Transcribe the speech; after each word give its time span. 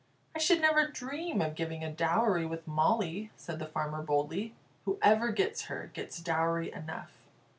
"I 0.35 0.39
should 0.39 0.61
never 0.61 0.87
dream 0.87 1.43
of 1.43 1.53
giving 1.53 1.83
a 1.83 1.91
dowry 1.91 2.43
with 2.43 2.65
Molly," 2.67 3.29
said 3.37 3.59
the 3.59 3.67
farmer, 3.67 4.01
boldly. 4.01 4.55
"Whoever 4.85 5.31
gets 5.31 5.65
her, 5.65 5.91
gets 5.93 6.19
dowry 6.19 6.71
enough. 6.73 7.11